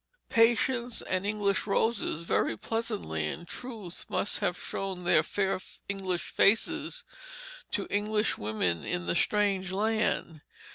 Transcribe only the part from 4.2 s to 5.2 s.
have shown